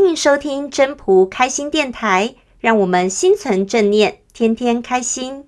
[0.00, 5.44] 欢迎收听真朴开心电台，让我们心存正念，天天开心。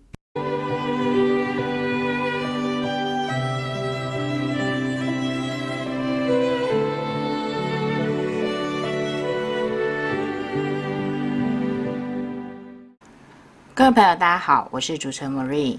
[13.73, 15.79] 各位朋友，大家好，我是主持人 Marie。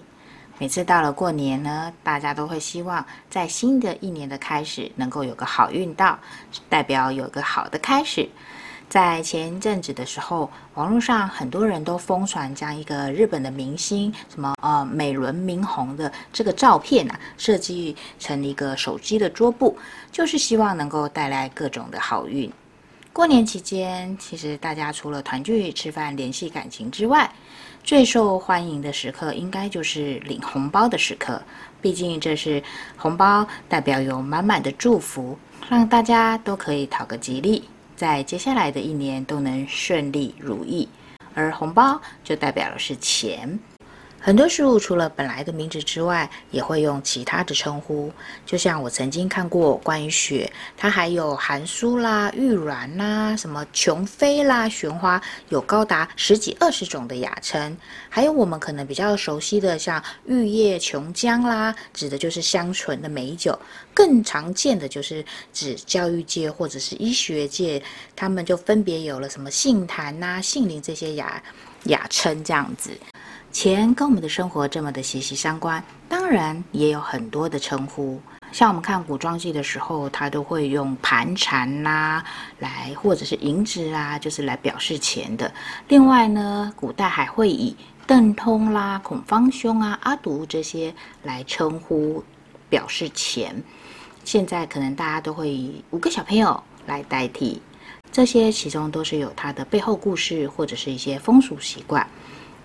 [0.57, 6.17] 每次到了过年呢，大家都会希望在新的一年的开始能够有个好运到，
[6.69, 8.29] 代表有个好的开始。
[8.91, 19.77] 在前一阵子的时候，网络上很多人都疯传将一个日本的明星什么呃美轮明宏的这个照片啊，设计成一个手机的桌布，
[20.11, 22.51] 就是希望能够带来各种的好运。
[23.13, 27.31] 过年期间，其实大家除了团聚、吃饭、联系感情之外，
[27.85, 31.41] 最受欢迎的时刻，应该就是领红包的时刻。
[31.79, 32.61] 毕竟这是
[32.97, 35.37] 红包代表有满满的祝福，
[35.69, 37.63] 让大家都可以讨个吉利，
[38.01, 40.89] 在接下来的一年都能顺利如意。
[41.35, 43.59] 而红包就代表的是钱。
[44.23, 48.13] 很多事物除了本来的名字之外，也会用其他的称呼。
[48.45, 55.19] 就像我曾经看过关于雪，它还有寒酥啦、玉鸾啦、什么琼妃啦、玄花，
[55.49, 57.75] 有高达十几二十种的雅称。
[58.09, 63.57] 还有我们可能比较熟悉的，像玉叶琼浆啦，指的就是香醇的美酒。
[63.91, 67.81] 更常见的就是指教育界或者是医学界，
[68.15, 71.41] 他们就分别有了什么杏坛呐、杏林这些雅
[71.85, 72.91] 雅称这样子。
[73.51, 78.19] 钱跟我们的生活这么的息息相关，当然也有很多的称呼。
[78.53, 82.23] 像我们看古装剧的时候，他都会用盘缠啦，
[82.59, 85.51] 来或者是银子啊，就是来表示钱的。
[85.89, 87.75] 另外呢，古代还会以
[88.07, 92.23] 邓通啦、孔方兄啊、阿堵这些来称呼
[92.69, 93.61] 表示钱。
[94.23, 97.61] 现在可能大家都会以五个小朋友来代替，
[98.13, 102.07] 这些其中都是有它的背后故事或者是一些风俗习惯。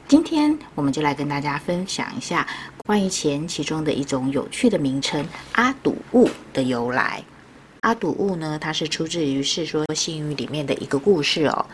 [0.08, 2.46] 今天我们就来跟大家分享一下
[2.84, 7.20] 关于钱其中的一种有趣的名称——阿堵物的由来。
[7.80, 11.66] 阿堵物呢，它是出自于《世说新语》里面的一个故事哦。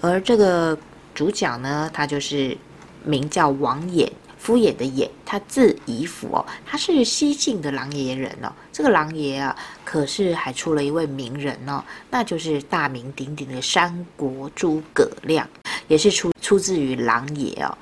[0.00, 0.78] 而这个
[1.16, 2.56] 主角呢，他就是
[3.04, 8.52] 名叫王衍，敷衍的衍，他字夷甫哦，他是西晋的琅琊人哦。
[8.72, 15.48] 这个琅琊啊，可是还出了一位名人哦，那就是大名鼎鼎的三国诸葛亮。
[15.90, 17.76] 也是出出自于琅琊哦，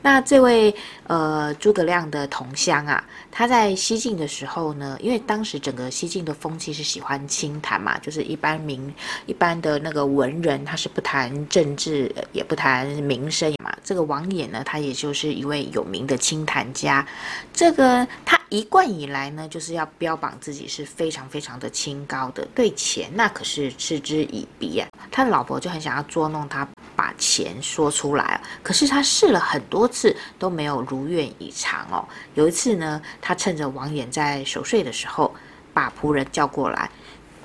[0.00, 0.72] 那这位
[1.08, 3.02] 呃诸葛亮的同乡啊，
[3.32, 8.94] 他在西晋的时候呢，因为当时整个西晋的风气是喜欢清谈嘛，就是一般民
[9.26, 13.74] 一般的那个文人，他是不谈政治，也不谈民生嘛。
[13.82, 17.04] 这个王衍呢，他也就是一位有名的清谈家，
[17.52, 24.88] 这个他一贯以来呢，就是要标榜自己是非常非常的清高的，对钱那可是嗤之以鼻啊。
[25.10, 26.66] 他的老婆就很想要捉弄他。
[26.96, 32.04] 把钱说出来，可是他试了很多次都没有如愿以偿哦。
[32.34, 35.32] 有一次呢，他趁着王衍在熟睡的时候，
[35.72, 36.90] 把仆人叫过来，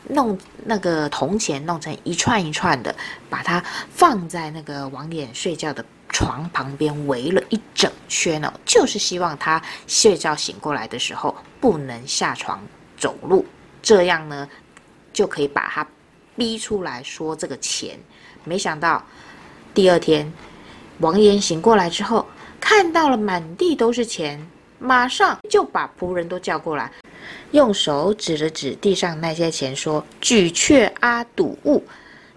[0.09, 2.96] 弄那个铜钱弄成一串一串的，
[3.30, 12.62] 把它放在那个王衍睡觉的床旁边，围了一整圈哦，就是希望他睡觉醒过来的时候不能下床
[12.97, 13.46] 走路，
[13.81, 14.47] 这样呢
[15.12, 15.85] 就可以把他
[16.38, 18.00] 逼出来说这个钱。
[18.46, 19.03] 没想到。
[19.75, 20.31] 第二天，
[21.00, 22.28] 王衍醒过来之后，
[22.62, 24.40] 看到了满地都是钱，
[24.78, 26.91] 马上就把仆人都叫过来，
[27.53, 31.84] 用手指了指地上那些钱，说：“举却阿堵物。”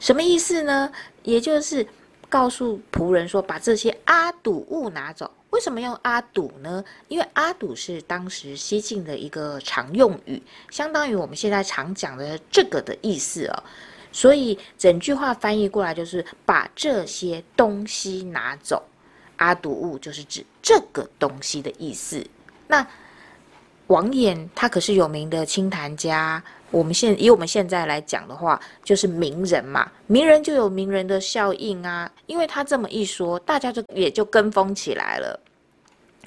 [0.00, 0.90] 什么意思呢？
[1.24, 1.86] 也就是
[2.36, 5.30] 告诉仆人说，把这些阿堵物拿走。
[5.48, 6.84] 为什么用阿堵呢？
[7.08, 13.62] 因为阿堵是当时西晋的一个常用语，相当于我们现在常讲的这个的意思哦。
[14.12, 18.82] 所以整句话翻译过来就是把这些东西拿走，
[19.38, 22.22] 阿堵物就是指这个东西的意思。
[22.66, 22.86] 那
[23.88, 35.38] 王衍他可是有名的清谈家，我们现以我们现在来讲的话，就是名人嘛，名人就有名人的效应啊，因为他这么一说，大家就也就跟风起来了。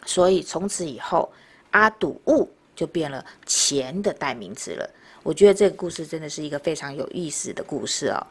[0.05, 1.29] 所以从此以后，
[1.71, 4.89] 阿堵物就变了钱的代名词了。
[5.21, 8.25] 我觉得这个故事真的是一个非常有意思的故事哦。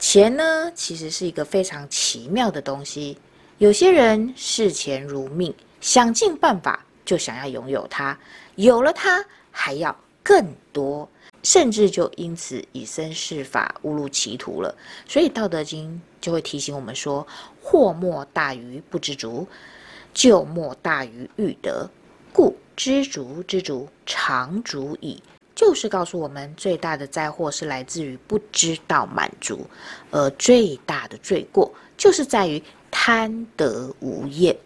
[0.00, 3.16] 钱呢，其实是一个非常奇妙的东西。
[3.58, 8.18] 有些人视钱如命，想尽办法就想要拥有它，
[8.56, 11.08] 有了它还要更多，
[11.42, 14.74] 甚至就因此以身试法，误入歧途了。
[15.06, 15.90] 所以《道德经》
[16.24, 17.26] 就会提醒我们说
[17.60, 19.46] ：“祸莫大于不知足，
[20.14, 21.88] 咎莫大于欲得。
[22.32, 25.22] 故知足之足，常足矣。”
[25.54, 29.66] 就是告诉我们，最大的灾祸是来自于不知道满足，
[30.10, 34.56] 而最大的罪过就是在于贪得无厌。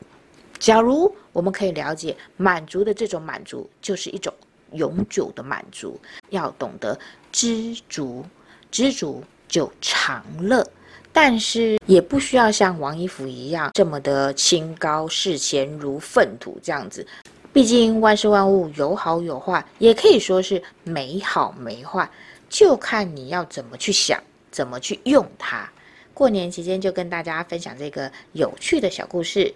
[0.61, 4.33] 假如我们可以了解满足的这种满足，就是一种
[4.73, 6.01] 永久的满足，
[6.31, 6.99] 要懂得
[7.31, 8.25] 知足，
[8.71, 10.67] 知足就常乐。
[11.13, 17.07] 但是也不需要像王一福一样这么的清高，视钱如粪土这样子。
[17.53, 22.09] 毕竟万事万物有好有坏，也可以说是没好没坏，
[22.49, 24.19] 就看你要怎么去想，
[24.51, 25.71] 怎么去用它。
[26.17, 29.53] 过年期间就跟大家分享这个有趣的小故事，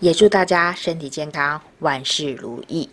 [0.00, 2.90] 也祝大家身体健康，万事如意。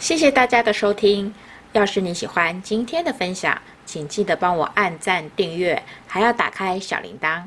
[0.00, 1.32] 谢谢大家的收听。
[1.70, 3.56] 要是你喜欢今天的分享，
[3.86, 7.44] 请记得帮我按赞、订阅，还要打开小铃铛。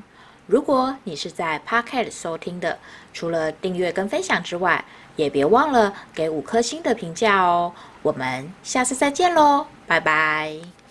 [0.48, 2.80] 如果你是在 Pocket 收听的，
[3.12, 4.86] 除了订阅跟分享之外，
[5.18, 7.74] 也别忘了给五颗星的评价哦。
[8.02, 10.83] 我们下次再见喽，拜拜。